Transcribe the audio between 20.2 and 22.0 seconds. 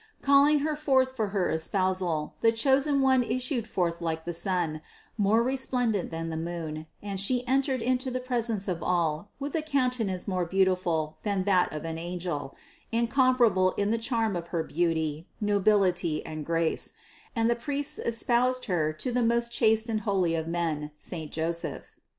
of men, saint Joseph.